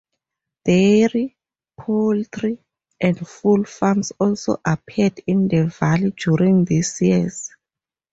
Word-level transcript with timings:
Dairy, 0.65 1.37
poultry 1.77 2.57
and 2.99 3.19
fur 3.19 3.63
farms 3.65 4.11
also 4.19 4.59
appeared 4.65 5.21
in 5.27 5.47
the 5.47 5.67
Valley 5.79 6.09
during 6.17 6.65
these 6.65 6.99
years. 7.03 7.51